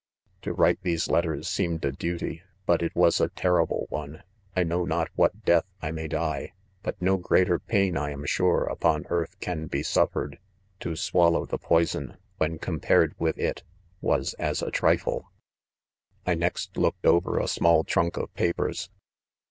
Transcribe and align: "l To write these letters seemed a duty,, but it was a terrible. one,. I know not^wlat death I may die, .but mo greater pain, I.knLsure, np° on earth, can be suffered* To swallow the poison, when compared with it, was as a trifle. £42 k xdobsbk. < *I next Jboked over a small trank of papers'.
"l 0.25 0.37
To 0.41 0.53
write 0.53 0.81
these 0.81 1.09
letters 1.11 1.47
seemed 1.47 1.85
a 1.85 1.91
duty,, 1.91 2.41
but 2.65 2.81
it 2.81 2.95
was 2.95 3.21
a 3.21 3.29
terrible. 3.29 3.85
one,. 3.91 4.23
I 4.55 4.63
know 4.63 4.83
not^wlat 4.83 5.43
death 5.45 5.65
I 5.79 5.91
may 5.91 6.07
die, 6.07 6.53
.but 6.81 6.99
mo 6.99 7.17
greater 7.17 7.59
pain, 7.59 7.95
I.knLsure, 7.95 8.67
np° 8.79 8.83
on 8.83 9.05
earth, 9.11 9.39
can 9.41 9.67
be 9.67 9.83
suffered* 9.83 10.39
To 10.79 10.95
swallow 10.95 11.45
the 11.45 11.59
poison, 11.59 12.17
when 12.39 12.57
compared 12.57 13.13
with 13.19 13.37
it, 13.37 13.61
was 14.01 14.33
as 14.39 14.63
a 14.63 14.71
trifle. 14.71 15.21
£42 15.21 15.21
k 15.21 15.25
xdobsbk. 15.25 15.25
< 15.91 16.25
*I 16.25 16.33
next 16.33 16.73
Jboked 16.73 17.05
over 17.05 17.37
a 17.37 17.47
small 17.47 17.83
trank 17.83 18.17
of 18.17 18.33
papers'. 18.33 18.89